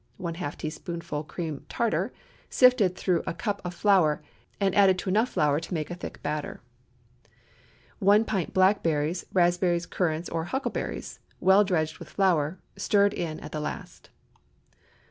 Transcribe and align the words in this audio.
½ 0.19 0.57
teaspoonful 0.57 1.23
cream 1.23 1.63
tartar, 1.69 2.11
sifted 2.49 2.95
through 2.95 3.21
a 3.27 3.35
cup 3.35 3.61
of 3.63 3.71
flour, 3.71 4.19
and 4.59 4.73
added 4.73 4.97
to 4.97 5.09
enough 5.11 5.29
flour 5.29 5.59
to 5.59 5.75
make 5.75 5.91
a 5.91 5.93
thick 5.93 6.23
batter. 6.23 6.59
1 7.99 8.25
pint 8.25 8.51
blackberries, 8.51 9.27
raspberries, 9.31 9.85
currants, 9.85 10.27
or 10.27 10.45
huckleberries, 10.45 11.19
well 11.39 11.63
dredged 11.63 11.99
with 11.99 12.09
flour—stirred 12.09 13.13
in 13.13 13.39
at 13.41 13.51
the 13.51 13.59
last. 13.61 14.09